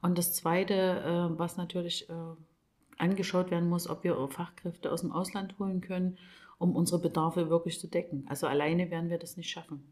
Und 0.00 0.16
das 0.16 0.32
Zweite, 0.32 0.74
äh, 0.74 1.38
was 1.38 1.56
natürlich 1.56 2.08
äh, 2.08 2.14
angeschaut 2.98 3.50
werden 3.50 3.68
muss, 3.68 3.88
ob 3.88 4.04
wir 4.04 4.28
Fachkräfte 4.28 4.92
aus 4.92 5.00
dem 5.00 5.12
Ausland 5.12 5.58
holen 5.58 5.80
können, 5.80 6.18
um 6.62 6.76
unsere 6.76 7.00
Bedarfe 7.00 7.50
wirklich 7.50 7.80
zu 7.80 7.88
decken. 7.88 8.24
Also 8.28 8.46
alleine 8.46 8.90
werden 8.90 9.10
wir 9.10 9.18
das 9.18 9.36
nicht 9.36 9.50
schaffen. 9.50 9.82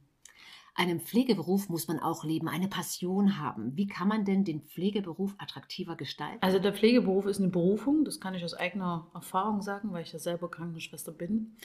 Einem 0.76 1.00
Pflegeberuf 1.00 1.68
muss 1.68 1.88
man 1.88 1.98
auch 1.98 2.24
leben, 2.24 2.48
eine 2.48 2.68
Passion 2.68 3.38
haben. 3.38 3.76
Wie 3.76 3.88
kann 3.88 4.06
man 4.06 4.24
denn 4.24 4.44
den 4.44 4.62
Pflegeberuf 4.62 5.34
attraktiver 5.38 5.96
gestalten? 5.96 6.38
Also 6.40 6.60
der 6.60 6.72
Pflegeberuf 6.72 7.26
ist 7.26 7.40
eine 7.40 7.48
Berufung, 7.48 8.04
das 8.04 8.20
kann 8.20 8.34
ich 8.34 8.44
aus 8.44 8.54
eigener 8.54 9.08
Erfahrung 9.12 9.62
sagen, 9.62 9.92
weil 9.92 10.04
ich 10.04 10.12
ja 10.12 10.20
selber 10.20 10.48
Krankenschwester 10.48 11.10
bin. 11.10 11.56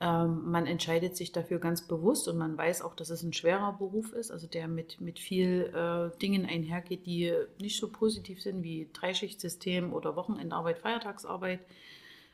Ähm, 0.00 0.50
man 0.50 0.66
entscheidet 0.66 1.16
sich 1.16 1.32
dafür 1.32 1.58
ganz 1.58 1.86
bewusst 1.88 2.28
und 2.28 2.38
man 2.38 2.56
weiß 2.56 2.82
auch, 2.82 2.94
dass 2.94 3.10
es 3.10 3.24
ein 3.24 3.32
schwerer 3.32 3.72
Beruf 3.72 4.12
ist, 4.12 4.30
also 4.30 4.46
der 4.46 4.68
mit, 4.68 5.00
mit 5.00 5.18
viel 5.18 5.72
äh, 5.74 6.16
Dingen 6.18 6.46
einhergeht, 6.46 7.04
die 7.04 7.32
nicht 7.60 7.78
so 7.78 7.90
positiv 7.90 8.40
sind 8.40 8.62
wie 8.62 8.88
Dreischichtsystem 8.92 9.92
oder 9.92 10.14
Wochenendarbeit, 10.14 10.78
Feiertagsarbeit. 10.78 11.60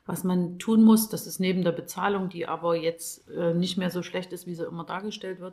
Was 0.09 0.25
man 0.25 0.59
tun 0.59 0.85
muss, 0.85 1.11
das 1.11 1.27
ist 1.27 1.39
neben 1.39 1.65
der 1.65 1.73
Bezahlung, 1.73 2.31
die 2.31 2.47
aber 2.47 2.75
jetzt 2.75 3.29
äh, 3.29 3.53
nicht 3.53 3.77
mehr 3.77 3.91
so 3.91 4.03
schlecht 4.03 4.33
ist, 4.33 4.47
wie 4.47 4.55
sie 4.55 4.65
immer 4.65 4.85
dargestellt 4.85 5.39
wird, 5.39 5.53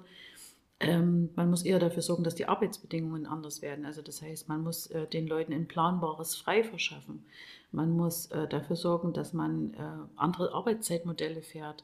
ähm, 0.80 1.30
man 1.36 1.50
muss 1.50 1.64
eher 1.64 1.78
dafür 1.78 2.02
sorgen, 2.02 2.24
dass 2.24 2.36
die 2.36 2.48
Arbeitsbedingungen 2.48 3.26
anders 3.26 3.62
werden. 3.62 3.86
Also 3.86 4.02
das 4.02 4.22
heißt, 4.22 4.48
man 4.48 4.64
muss 4.64 4.88
äh, 4.88 5.08
den 5.08 5.28
Leuten 5.28 5.52
ein 5.52 5.68
planbares 5.68 6.38
Frei 6.38 6.64
verschaffen. 6.64 7.26
Man 7.74 7.92
muss 7.92 8.28
äh, 8.28 8.48
dafür 8.48 8.78
sorgen, 8.78 9.12
dass 9.12 9.34
man 9.34 9.74
äh, 9.74 9.78
andere 10.16 10.54
Arbeitszeitmodelle 10.54 11.42
fährt. 11.42 11.84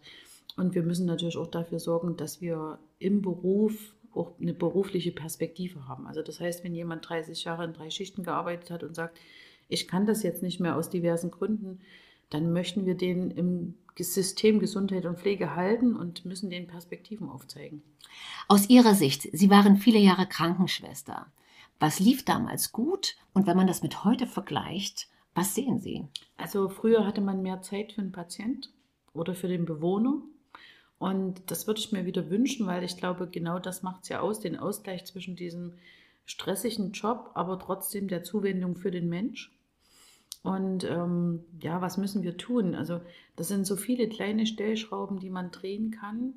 Und 0.55 0.73
wir 0.73 0.83
müssen 0.83 1.05
natürlich 1.05 1.35
auch 1.35 1.47
dafür 1.47 1.79
sorgen, 1.79 2.15
dass 2.15 2.39
wir 2.39 2.79
im 2.99 3.21
Beruf 3.21 3.95
auch 4.13 4.31
eine 4.39 4.53
berufliche 4.53 5.11
Perspektive 5.11 5.89
haben. 5.89 6.07
Also 6.07 6.21
das 6.21 6.39
heißt, 6.39 6.63
wenn 6.63 6.73
jemand 6.73 7.09
30 7.09 7.43
Jahre 7.43 7.65
in 7.65 7.73
drei 7.73 7.89
Schichten 7.89 8.23
gearbeitet 8.23 8.71
hat 8.71 8.83
und 8.83 8.95
sagt, 8.95 9.19
ich 9.67 9.89
kann 9.89 10.05
das 10.05 10.23
jetzt 10.23 10.41
nicht 10.41 10.61
mehr 10.61 10.77
aus 10.77 10.89
diversen 10.89 11.31
Gründen, 11.31 11.81
dann 12.31 12.51
möchten 12.51 12.85
wir 12.85 12.95
den 12.95 13.29
im 13.29 13.75
System 13.99 14.59
Gesundheit 14.59 15.05
und 15.05 15.19
Pflege 15.19 15.55
halten 15.55 15.95
und 15.95 16.25
müssen 16.25 16.49
den 16.49 16.65
Perspektiven 16.65 17.29
aufzeigen. 17.29 17.83
Aus 18.47 18.67
Ihrer 18.67 18.95
Sicht, 18.95 19.29
Sie 19.31 19.51
waren 19.51 19.77
viele 19.77 19.99
Jahre 19.99 20.25
Krankenschwester. 20.25 21.27
Was 21.79 21.99
lief 21.99 22.25
damals 22.25 22.71
gut? 22.71 23.15
Und 23.33 23.45
wenn 23.45 23.57
man 23.57 23.67
das 23.67 23.83
mit 23.83 24.03
heute 24.03 24.25
vergleicht, 24.25 25.07
was 25.35 25.55
sehen 25.55 25.79
Sie? 25.79 26.07
Also 26.37 26.67
früher 26.69 27.05
hatte 27.05 27.21
man 27.21 27.43
mehr 27.43 27.61
Zeit 27.61 27.93
für 27.93 28.01
den 28.01 28.11
Patient 28.11 28.71
oder 29.13 29.35
für 29.35 29.47
den 29.47 29.65
Bewohner. 29.65 30.21
Und 30.97 31.49
das 31.49 31.67
würde 31.67 31.79
ich 31.79 31.91
mir 31.91 32.05
wieder 32.05 32.29
wünschen, 32.29 32.67
weil 32.67 32.83
ich 32.83 32.97
glaube, 32.97 33.27
genau 33.27 33.59
das 33.59 33.81
macht 33.81 34.03
es 34.03 34.09
ja 34.09 34.19
aus, 34.19 34.39
den 34.39 34.57
Ausgleich 34.57 35.05
zwischen 35.05 35.35
diesem 35.35 35.73
stressigen 36.25 36.91
Job, 36.91 37.31
aber 37.33 37.57
trotzdem 37.59 38.07
der 38.07 38.23
Zuwendung 38.23 38.75
für 38.75 38.91
den 38.91 39.09
Mensch. 39.09 39.51
Und 40.43 40.83
ähm, 40.85 41.43
ja, 41.61 41.81
was 41.81 41.97
müssen 41.97 42.23
wir 42.23 42.37
tun? 42.37 42.73
Also 42.73 42.99
das 43.35 43.47
sind 43.47 43.65
so 43.65 43.75
viele 43.75 44.09
kleine 44.09 44.47
Stellschrauben, 44.47 45.19
die 45.19 45.29
man 45.29 45.51
drehen 45.51 45.91
kann, 45.91 46.33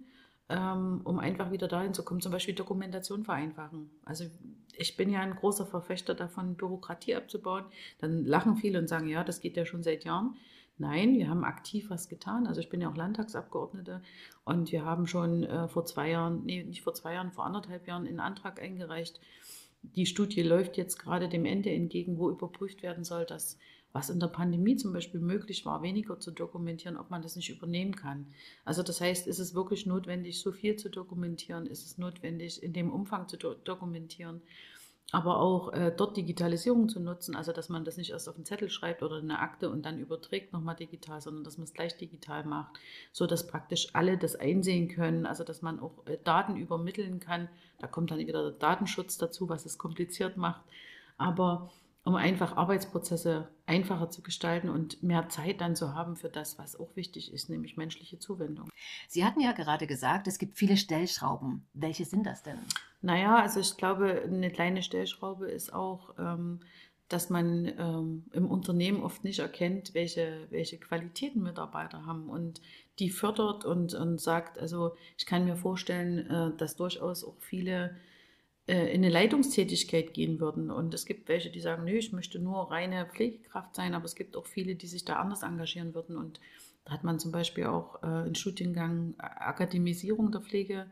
ähm, 0.50 1.00
um 1.04 1.18
einfach 1.18 1.50
wieder 1.50 1.68
dahin 1.68 1.94
zu 1.94 2.04
kommen. 2.04 2.20
Zum 2.20 2.32
Beispiel 2.32 2.54
Dokumentation 2.54 3.25
vereinfachen. 3.25 3.90
Also 4.04 4.25
ich 4.76 4.96
bin 4.96 5.11
ja 5.11 5.20
ein 5.20 5.37
großer 5.37 5.64
Verfechter 5.64 6.14
davon, 6.14 6.54
Bürokratie 6.54 7.14
abzubauen. 7.14 7.64
Dann 7.99 8.26
lachen 8.26 8.56
viele 8.56 8.78
und 8.78 8.88
sagen, 8.88 9.08
ja, 9.08 9.25
das 9.25 9.40
geht 9.40 9.56
ja 9.56 9.64
schon 9.64 9.82
seit 9.82 10.04
Jahren. 10.04 10.37
Nein, 10.76 11.14
wir 11.16 11.30
haben 11.30 11.44
aktiv 11.44 11.88
was 11.88 12.08
getan. 12.08 12.46
Also 12.46 12.61
ich 12.61 12.68
bin 12.68 12.80
ja 12.80 12.90
auch 12.90 12.96
Landtagsabgeordnete 12.96 14.02
und 14.44 14.73
wir 14.73 14.84
haben 14.84 15.06
schon 15.06 15.44
äh, 15.44 15.68
vor 15.68 15.87
zwei 15.87 16.11
Jahren, 16.11 16.44
nee, 16.44 16.64
nicht 16.64 16.82
vor 16.82 16.94
zwei 16.94 17.14
Jahren, 17.14 17.32
vor 17.32 17.46
anderthalb 17.46 17.87
Jahren 17.87 18.06
einen 18.06 18.20
Antrag 18.20 18.61
eingereicht. 18.61 19.20
Die 19.82 20.06
Studie 20.06 20.42
läuft 20.42 20.76
jetzt 20.76 20.99
gerade 20.99 21.28
dem 21.28 21.44
Ende 21.44 21.70
entgegen, 21.70 22.18
wo 22.18 22.28
überprüft 22.28 22.82
werden 22.82 23.04
soll, 23.04 23.25
dass 23.25 23.58
was 23.95 24.11
in 24.11 24.19
der 24.19 24.27
Pandemie 24.27 24.77
zum 24.77 24.93
Beispiel 24.93 25.21
möglich 25.21 25.65
war, 25.65 25.81
weniger 25.81 26.19
zu 26.19 26.33
dokumentieren, 26.33 26.97
ob 26.97 27.11
man 27.11 27.23
das 27.23 27.37
nicht 27.37 27.49
übernehmen 27.49 27.95
kann. 27.95 28.27
Also 28.65 28.83
das 28.83 29.01
heißt, 29.01 29.29
ist 29.29 29.39
es 29.39 29.55
wirklich 29.55 29.87
notwendig, 29.87 30.41
so 30.41 30.51
viel 30.51 30.75
zu 30.75 30.91
dokumentieren? 30.91 31.67
Ist 31.67 31.87
es 31.87 31.97
notwendig, 31.97 32.61
in 32.61 32.73
dem 32.73 32.93
Umfang 32.93 33.29
zu 33.29 33.37
do 33.37 33.55
dokumentieren? 33.55 34.43
Aber 35.13 35.39
auch 35.39 35.73
äh, 35.73 35.93
dort 35.97 36.17
Digitalisierung 36.17 36.89
zu 36.89 36.99
nutzen, 36.99 37.37
also 37.37 37.53
dass 37.53 37.69
man 37.69 37.85
das 37.85 37.97
nicht 37.97 38.11
erst 38.11 38.29
auf 38.29 38.35
einen 38.35 38.45
Zettel 38.45 38.69
schreibt 38.69 39.05
oder 39.05 39.19
eine 39.19 39.39
Akte 39.39 39.71
und 39.71 39.87
dann 39.87 40.01
überträgt 40.01 40.53
nochmal 40.53 40.75
digital, 40.75 41.21
sondern 41.21 41.45
dass 41.45 41.57
man 41.57 41.67
es 41.67 41.73
gleich 41.73 41.97
digital 41.97 42.43
macht, 42.45 42.77
so 43.13 43.29
dass 43.29 43.47
praktisch 43.47 43.91
alle 43.93 44.19
das 44.19 44.35
einsehen 44.35 44.89
können, 44.89 45.25
also 45.25 45.45
dass 45.45 45.63
man 45.63 45.79
auch 45.79 46.05
äh, 46.07 46.19
Daten 46.25 46.57
übermitteln 46.57 47.21
kann. 47.21 47.49
Da 47.79 47.87
kommt 47.87 48.11
dann 48.11 48.19
wieder 48.19 48.51
der 48.51 48.59
Datenschutz 48.59 49.19
dazu, 49.19 49.49
was 49.49 49.67
es 49.67 49.79
kompliziert 49.79 50.37
macht. 50.37 50.63
Aber 51.17 51.71
um 52.04 52.14
einfach 52.16 52.56
Arbeitsprozesse 52.56 53.49
einfacher 53.66 54.11
zu 54.11 54.23
gestalten 54.23 54.68
und 54.68 55.02
mehr 55.02 55.28
Zeit 55.30 55.62
dann 55.62 55.75
zu 55.75 55.94
haben 55.94 56.16
für 56.16 56.28
das, 56.28 56.58
was 56.58 56.78
auch 56.78 56.94
wichtig 56.96 57.32
ist, 57.32 57.49
nämlich 57.49 57.78
menschliche 57.78 58.18
Zuwendung. 58.18 58.70
Sie 59.08 59.25
hatten 59.25 59.40
ja 59.40 59.52
gerade 59.52 59.87
gesagt, 59.87 60.26
es 60.26 60.38
gibt 60.38 60.58
viele 60.58 60.76
Stellschrauben. 60.76 61.66
Welche 61.73 62.04
sind 62.04 62.26
das 62.26 62.42
denn? 62.42 62.58
Naja, 63.00 63.37
also 63.37 63.61
ich 63.61 63.76
glaube, 63.76 64.23
eine 64.23 64.50
kleine 64.50 64.82
Stellschraube 64.82 65.50
ist 65.50 65.73
auch, 65.73 66.14
ähm, 66.18 66.61
dass 67.08 67.30
man 67.30 67.73
ähm, 67.78 68.25
im 68.32 68.50
Unternehmen 68.50 69.02
oft 69.02 69.25
nicht 69.25 69.38
erkennt, 69.38 69.94
welche, 69.94 70.46
welche 70.50 70.78
Qualitäten 70.78 71.42
Mitarbeiter 71.42 72.04
haben 72.06 72.28
und 72.28 72.61
die 72.99 73.11
fördert 73.11 73.64
und, 73.64 73.94
und 73.94 74.20
sagt, 74.20 74.58
also 74.58 74.96
ich 75.16 75.26
kann 75.26 75.44
mir 75.44 75.56
vorstellen, 75.56 76.30
äh, 76.30 76.56
dass 76.56 76.76
durchaus 76.76 77.25
auch 77.25 77.37
viele 77.40 77.96
äh, 78.66 78.94
in 78.94 79.04
eine 79.04 79.11
Leitungstätigkeit 79.11 80.14
gehen 80.14 80.40
würden. 80.40 80.71
Und 80.71 80.94
es 80.94 81.04
gibt 81.04 81.28
welche, 81.28 81.50
die 81.50 81.61
sagen, 81.61 81.85
nö, 81.85 81.92
ich 81.92 82.12
möchte 82.12 82.38
nur 82.38 82.71
reine 82.71 83.06
Pflegekraft 83.06 83.75
sein, 83.75 83.94
aber 83.94 84.06
es 84.06 84.14
gibt 84.14 84.37
auch 84.37 84.47
viele, 84.47 84.75
die 84.75 84.87
sich 84.87 85.04
da 85.04 85.16
anders 85.16 85.42
engagieren 85.42 85.94
würden. 85.94 86.16
Und 86.16 86.40
da 86.85 86.92
hat 86.92 87.04
man 87.04 87.18
zum 87.18 87.33
Beispiel 87.33 87.66
auch 87.66 88.02
äh, 88.02 88.06
einen 88.06 88.35
Studiengang 88.35 89.14
Akademisierung 89.18 90.33
der 90.33 90.40
Pflege 90.40 90.87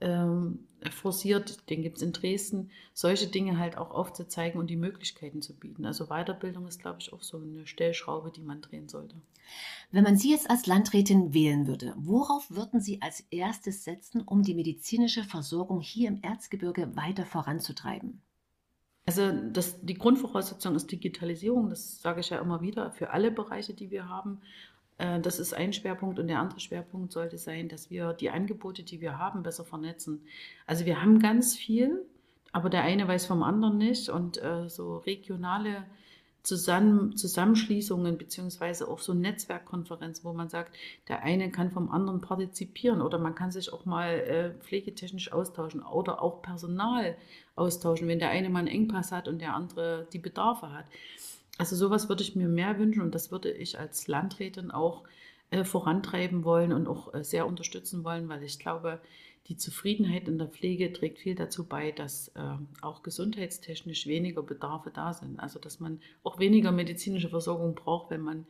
ähm, 0.00 0.66
forciert, 0.90 1.68
den 1.70 1.82
gibt 1.82 1.96
es 1.96 2.02
in 2.02 2.12
Dresden, 2.12 2.70
solche 2.92 3.26
Dinge 3.26 3.58
halt 3.58 3.76
auch 3.78 3.90
aufzuzeigen 3.90 4.60
und 4.60 4.68
die 4.68 4.76
Möglichkeiten 4.76 5.42
zu 5.42 5.56
bieten. 5.56 5.86
Also 5.86 6.06
Weiterbildung 6.06 6.66
ist, 6.66 6.80
glaube 6.80 6.98
ich, 7.00 7.12
auch 7.12 7.22
so 7.22 7.38
eine 7.38 7.66
Stellschraube, 7.66 8.30
die 8.30 8.42
man 8.42 8.60
drehen 8.60 8.88
sollte. 8.88 9.16
Wenn 9.90 10.04
man 10.04 10.16
Sie 10.16 10.30
jetzt 10.30 10.50
als 10.50 10.66
Landrätin 10.66 11.32
wählen 11.32 11.66
würde, 11.66 11.94
worauf 11.96 12.50
würden 12.50 12.80
Sie 12.80 13.00
als 13.00 13.20
erstes 13.30 13.84
setzen, 13.84 14.22
um 14.22 14.42
die 14.42 14.54
medizinische 14.54 15.24
Versorgung 15.24 15.80
hier 15.80 16.08
im 16.08 16.22
Erzgebirge 16.22 16.94
weiter 16.96 17.24
voranzutreiben? 17.24 18.20
Also 19.06 19.30
das, 19.32 19.80
die 19.82 19.94
Grundvoraussetzung 19.94 20.74
ist 20.74 20.90
Digitalisierung, 20.90 21.70
das 21.70 22.00
sage 22.00 22.20
ich 22.20 22.30
ja 22.30 22.40
immer 22.40 22.60
wieder, 22.60 22.90
für 22.90 23.10
alle 23.10 23.30
Bereiche, 23.30 23.72
die 23.72 23.92
wir 23.92 24.08
haben. 24.08 24.40
Äh, 24.98 25.20
das 25.20 25.38
ist 25.38 25.54
ein 25.54 25.72
Schwerpunkt 25.72 26.18
und 26.18 26.28
der 26.28 26.40
andere 26.40 26.60
Schwerpunkt 26.60 27.12
sollte 27.12 27.38
sein, 27.38 27.68
dass 27.68 27.90
wir 27.90 28.12
die 28.12 28.30
Angebote, 28.30 28.82
die 28.82 29.00
wir 29.00 29.18
haben, 29.18 29.42
besser 29.42 29.64
vernetzen. 29.64 30.22
Also 30.66 30.86
wir 30.86 31.02
haben 31.02 31.18
ganz 31.18 31.56
viel, 31.56 32.04
aber 32.52 32.70
der 32.70 32.82
eine 32.82 33.06
weiß 33.06 33.26
vom 33.26 33.42
anderen 33.42 33.78
nicht 33.78 34.08
und 34.08 34.42
äh, 34.42 34.68
so 34.68 34.98
regionale 34.98 35.84
Zusammen 36.42 37.16
Zusammenschließungen 37.16 38.18
beziehungsweise 38.18 38.86
auch 38.86 39.00
so 39.00 39.14
Netzwerkkonferenzen, 39.14 40.22
wo 40.22 40.32
man 40.32 40.48
sagt, 40.48 40.76
der 41.08 41.24
eine 41.24 41.50
kann 41.50 41.72
vom 41.72 41.90
anderen 41.90 42.20
partizipieren 42.20 43.02
oder 43.02 43.18
man 43.18 43.34
kann 43.34 43.50
sich 43.50 43.72
auch 43.72 43.84
mal 43.84 44.10
äh, 44.20 44.50
pflegetechnisch 44.60 45.32
austauschen 45.32 45.82
oder 45.82 46.22
auch 46.22 46.42
Personal 46.42 47.16
austauschen, 47.56 48.06
wenn 48.06 48.20
der 48.20 48.30
eine 48.30 48.48
mal 48.48 48.60
einen 48.60 48.68
Engpass 48.68 49.10
hat 49.10 49.26
und 49.26 49.40
der 49.40 49.54
andere 49.54 50.06
die 50.12 50.20
Bedarfe 50.20 50.70
hat. 50.70 50.84
Also 51.58 51.76
sowas 51.76 52.08
würde 52.08 52.22
ich 52.22 52.36
mir 52.36 52.48
mehr 52.48 52.78
wünschen 52.78 53.02
und 53.02 53.14
das 53.14 53.30
würde 53.30 53.50
ich 53.50 53.78
als 53.78 54.08
Landrätin 54.08 54.70
auch 54.70 55.04
äh, 55.50 55.64
vorantreiben 55.64 56.44
wollen 56.44 56.72
und 56.72 56.86
auch 56.86 57.14
äh, 57.14 57.24
sehr 57.24 57.46
unterstützen 57.46 58.04
wollen, 58.04 58.28
weil 58.28 58.42
ich 58.42 58.58
glaube, 58.58 59.00
die 59.48 59.56
Zufriedenheit 59.56 60.26
in 60.28 60.38
der 60.38 60.48
Pflege 60.48 60.92
trägt 60.92 61.20
viel 61.20 61.34
dazu 61.34 61.66
bei, 61.68 61.92
dass 61.92 62.28
äh, 62.28 62.56
auch 62.82 63.02
gesundheitstechnisch 63.02 64.06
weniger 64.06 64.42
Bedarfe 64.42 64.90
da 64.90 65.12
sind. 65.12 65.38
Also 65.38 65.58
dass 65.58 65.78
man 65.78 66.00
auch 66.24 66.38
weniger 66.38 66.72
medizinische 66.72 67.28
Versorgung 67.28 67.74
braucht, 67.74 68.10
wenn 68.10 68.22
man 68.22 68.46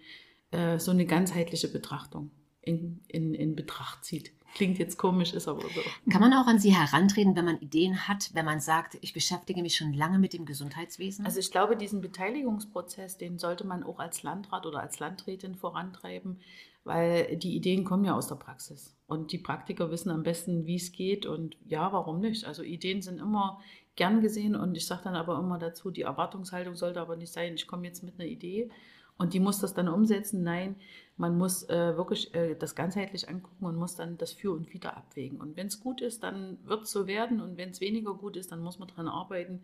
äh, 0.53 0.79
so 0.79 0.91
eine 0.91 1.05
ganzheitliche 1.05 1.69
Betrachtung 1.69 2.31
in, 2.63 3.01
in, 3.09 3.35
in 3.35 3.55
Betracht 3.55 4.05
zieht. 4.05 4.33
Klingt 4.55 4.79
jetzt 4.79 4.97
komisch, 4.97 5.33
ist 5.33 5.49
aber 5.49 5.63
so. 5.63 5.81
Kann 6.11 6.21
man 6.21 6.33
auch 6.33 6.47
an 6.47 6.59
Sie 6.59 6.75
herantreten, 6.75 7.37
wenn 7.37 7.45
man 7.45 7.59
Ideen 7.61 8.09
hat, 8.09 8.31
wenn 8.35 8.45
man 8.45 8.61
sagt, 8.61 8.97
ich 9.01 9.13
beschäftige 9.13 9.63
mich 9.63 9.77
schon 9.77 9.93
lange 9.93 10.19
mit 10.19 10.33
dem 10.33 10.47
Gesundheitswesen? 10.47 11.27
Also 11.27 11.41
ich 11.41 11.51
glaube, 11.51 11.77
diesen 11.77 12.01
Beteiligungsprozess, 12.01 13.19
den 13.19 13.39
sollte 13.39 13.67
man 13.67 13.83
auch 13.83 13.99
als 13.99 14.23
Landrat 14.23 14.65
oder 14.67 14.81
als 14.81 14.99
Landrätin 14.99 15.55
vorantreiben, 15.55 16.41
weil 16.85 17.37
die 17.37 17.57
Ideen 17.57 17.85
kommen 17.85 18.05
ja 18.05 18.15
aus 18.15 18.29
der 18.29 18.37
Praxis. 18.37 18.97
Und 19.07 19.33
die 19.33 19.39
Praktiker 19.39 19.91
wissen 19.91 20.11
am 20.11 20.23
besten, 20.23 20.67
wie 20.67 20.77
es 20.77 20.93
geht. 20.93 21.27
Und 21.27 21.57
ja, 21.67 21.93
warum 21.93 22.21
nicht? 22.21 22.45
Also 22.45 22.63
Ideen 22.63 23.03
sind 23.03 23.19
immer 23.21 23.61
gern 23.97 24.21
gesehen 24.21 24.55
und 24.55 24.77
ich 24.77 24.87
sage 24.87 25.03
dann 25.05 25.17
aber 25.17 25.39
immer 25.39 25.59
dazu, 25.59 25.91
die 25.91 26.03
Erwartungshaltung 26.03 26.77
sollte 26.77 27.01
aber 27.01 27.17
nicht 27.17 27.33
sein, 27.33 27.55
ich 27.55 27.67
komme 27.67 27.87
jetzt 27.87 28.03
mit 28.03 28.21
einer 28.21 28.29
Idee 28.29 28.71
und 29.19 29.35
die 29.35 29.41
muss 29.41 29.61
das 29.61 29.75
dann 29.75 29.89
umsetzen. 29.89 30.43
Nein, 30.43 30.77
man 31.17 31.39
muss 31.39 31.69
äh, 31.69 31.97
wirklich 31.97 32.35
äh, 32.35 32.55
das 32.55 32.75
ganzheitlich 32.75 33.29
angucken 33.29 33.65
und 33.65 33.77
muss 33.77 33.97
dann 33.97 34.19
das 34.19 34.33
Für 34.33 34.53
und 34.53 34.73
Wider 34.73 34.97
abwägen. 34.97 35.41
Und 35.41 35.57
wenn 35.57 35.69
es 35.69 35.81
gut 35.81 36.01
ist, 36.01 36.23
dann 36.23 36.59
wird 36.65 36.83
es 36.83 36.93
so 36.93 37.07
werden. 37.07 37.41
Und 37.41 37.57
wenn 37.57 37.71
es 37.71 37.81
weniger 37.81 38.15
gut 38.15 38.37
ist, 38.37 38.53
dann 38.53 38.61
muss 38.61 38.79
man 38.79 38.89
dran 38.89 39.09
arbeiten. 39.09 39.63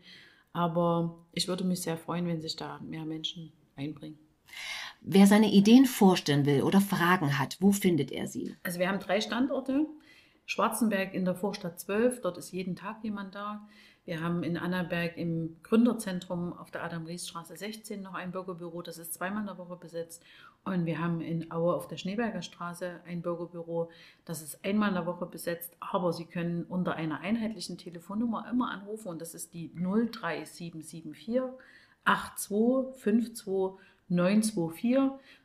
Aber 0.53 1.19
ich 1.33 1.49
würde 1.49 1.65
mich 1.65 1.83
sehr 1.83 1.97
freuen, 1.97 2.27
wenn 2.27 2.41
sich 2.41 2.57
da 2.57 2.79
mehr 2.81 3.05
Menschen 3.05 3.53
einbringen. 3.77 4.19
Wer 5.01 5.27
seine 5.27 5.51
Ideen 5.51 5.87
vorstellen 5.87 6.47
will 6.47 6.63
oder 6.63 6.81
Fragen 6.81 7.39
hat, 7.39 7.57
wo 7.61 7.73
findet 7.73 8.13
er 8.13 8.29
sie? 8.29 8.55
Also 8.63 8.79
wir 8.79 8.89
haben 8.89 9.01
drei 9.01 9.21
Standorte. 9.21 9.87
Schwarzenberg 10.45 11.15
in 11.15 11.25
der 11.25 11.35
Vorstadt 11.35 11.81
12, 11.81 12.21
dort 12.21 12.37
ist 12.37 12.53
jeden 12.53 12.77
Tag 12.77 13.03
jemand 13.03 13.35
da. 13.35 13.67
Wir 14.05 14.21
haben 14.21 14.43
in 14.43 14.57
Annaberg 14.57 15.17
im 15.17 15.59
Gründerzentrum 15.63 16.53
auf 16.53 16.73
der 16.73 16.83
Adam-Ries-Straße 16.83 17.57
16 17.57 18.03
noch 18.03 18.15
ein 18.15 18.33
Bürgerbüro, 18.33 18.83
das 18.83 18.99
ist 18.99 19.15
zweimal 19.15 19.43
in 19.43 19.47
der 19.47 19.59
Woche 19.59 19.77
besetzt. 19.77 20.25
Und 20.65 20.87
wir 20.87 20.99
haben 20.99 21.21
in 21.21 21.53
Aue 21.53 21.75
auf 21.75 21.87
der 21.87 21.97
Schneeberger 21.97 22.43
Straße 22.43 23.01
ein 23.07 23.23
Bürgerbüro, 23.23 23.91
das 24.25 24.43
ist 24.43 24.65
einmal 24.65 24.89
in 24.89 24.97
der 24.97 25.07
Woche 25.07 25.27
besetzt. 25.27 25.77
Aber 25.79 26.13
Sie 26.13 26.25
können 26.25 26.65
unter 26.65 26.95
einer 26.97 27.21
einheitlichen 27.21 27.79
Telefonnummer 27.79 28.49
immer 28.51 28.73
anrufen 28.73 29.09
und 29.09 29.21
das 29.21 29.35
ist 29.35 29.55
die 29.55 29.73
03774 29.75 31.43
8252 32.05 33.79
924. 34.09 34.99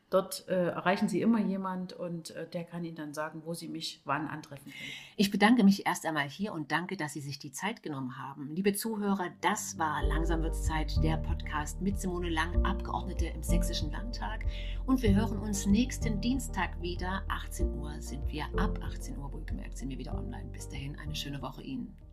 Dort 0.10 0.48
äh, 0.48 0.68
erreichen 0.68 1.10
Sie 1.10 1.22
immer 1.22 1.40
jemand 1.40 1.92
und 1.92 2.32
äh, 2.32 2.48
der 2.48 2.64
kann 2.64 2.86
Ihnen 2.86 2.96
dann 2.96 3.14
sagen, 3.14 3.42
wo 3.44 3.54
Sie 3.54 3.68
mich 3.68 4.02
wann 4.06 4.28
antreffen 4.28 4.72
können. 4.72 4.92
Ich 5.18 5.32
bedanke 5.32 5.66
mich 5.66 5.86
erst 5.86 6.06
einmal 6.06 6.30
hier 6.30 6.54
und 6.54 6.72
danke, 6.72 6.96
dass 6.96 7.14
Sie 7.14 7.20
sich 7.20 7.40
die 7.40 7.52
Zeit 7.52 7.84
genommen 7.84 8.18
haben. 8.18 8.50
Liebe 8.56 8.74
Zuhörer, 8.74 9.30
das 9.42 9.78
war 9.78 10.02
Langsam 10.04 10.44
wird's 10.44 10.64
Zeit, 10.64 11.04
der 11.04 11.18
Podcast 11.18 11.82
mit 11.82 12.00
Simone 12.00 12.30
Lang, 12.30 12.66
Abgeordnete 12.66 13.26
im 13.26 13.44
Sächsischen 13.44 13.92
Landtag. 13.92 14.46
Und 14.86 15.02
wir 15.02 15.14
hören 15.14 15.40
uns 15.40 15.66
nächsten 15.66 16.22
Dienstag 16.22 16.82
wieder. 16.82 17.24
18 17.28 17.78
Uhr 17.78 18.00
sind 18.00 18.26
wir, 18.30 18.46
ab 18.58 18.80
18 18.82 19.18
Uhr 19.18 19.34
wohlgemerkt, 19.34 19.78
sind 19.78 19.90
wir 19.90 19.98
wieder 19.98 20.18
online. 20.18 20.50
Bis 20.54 20.70
dahin 20.70 20.98
eine 21.00 21.16
schöne 21.16 21.42
Woche 21.42 21.64
Ihnen. 21.64 22.07